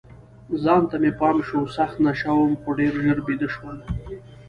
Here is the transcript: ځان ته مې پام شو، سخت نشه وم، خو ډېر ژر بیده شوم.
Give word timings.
ځان 0.63 0.81
ته 0.89 0.95
مې 1.01 1.11
پام 1.19 1.37
شو، 1.47 1.59
سخت 1.77 1.97
نشه 2.05 2.31
وم، 2.35 2.53
خو 2.61 2.69
ډېر 2.79 2.93
ژر 3.03 3.17
بیده 3.25 3.47
شوم. 3.53 3.77